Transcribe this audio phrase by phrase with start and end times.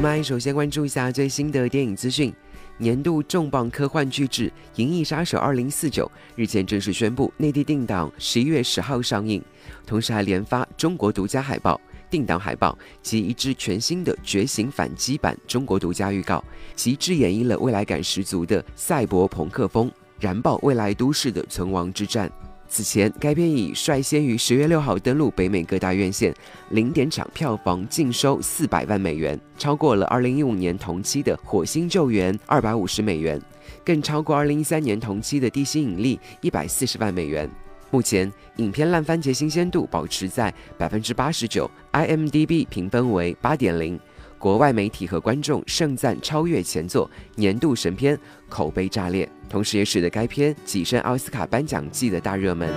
[0.00, 2.32] 们首先关注一下最新的电影资讯。
[2.78, 9.44] 年度重磅科幻巨制《银翼杀手二零四九》日前正式宣布内地定档十一月十号上映，
[9.84, 11.78] 同时还连发中国独家海报、
[12.08, 16.42] 定档海报及一支全新的觉醒反击版中国独家预告，
[16.74, 22.32] 极致演绎了未来感十足的赛博朋克风，燃爆未来都市的存亡之战。
[22.72, 26.32] 此前，该片已率先于十月六号登陆北美各大院线，
[26.70, 33.42] 零点场票房净收四百万美元，超过了二零一五年同期的《火星救援》二百五十美元，
[33.84, 37.50] 更超过二零一三年同期的《地心引力》一百四十万美元。
[37.90, 43.98] 目前，影片烂番茄新鲜度保持在百分之八十九，IMDB 评分为八点零。
[44.40, 52.70] 国外媒体和观众盛赞超越前作，年度神片，口碑炸裂，同时也使得该片跻身奥斯卡颁奖季的大热门。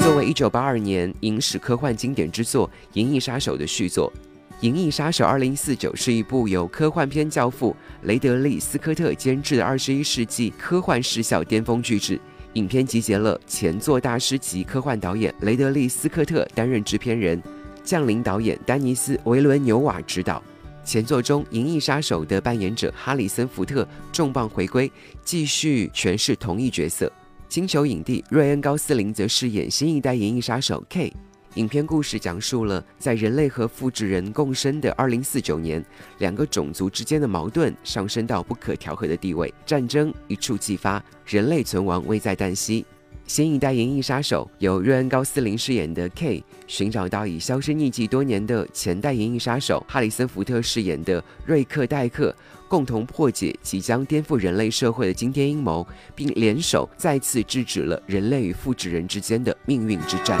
[0.00, 4.12] 作为1982年影史科幻经典之作《银翼杀手》的续作，
[4.62, 12.20] 《银翼杀手2049》是一部由科幻片教父雷德利·斯科特监制的21世纪科幻视效巅峰巨制。
[12.54, 17.40] 影片集结了前作大师级科幻导演雷德利·斯科特担任制片人。
[17.86, 20.42] 降临导演丹尼斯·维伦纽瓦执导，
[20.84, 24.90] 前作中《银翼杀手》的扮演者哈里森·福特重磅回归，
[25.22, 27.10] 继续诠释同一角色。
[27.48, 31.12] 星球影帝瑞恩·高斯林则饰演新一代银翼杀手 K。
[31.54, 35.86] 影片故事讲述了在人类和复制人共生的2049年，
[36.18, 42.84] 两个种族之间的矛盾上升到不可调和的地位，战争一触即发，人类存亡危在旦夕。
[43.26, 52.34] 新一代银翼杀手由瑞恩·高斯林饰演的 K 寻找到已销声匿迹多年的前代银翼杀手哈里森·福特饰演的瑞克·戴克，
[52.68, 60.38] 共同破解即将颠覆人类社会的惊天阴谋，并联手再次制止了人类与复制人之间的命运之战。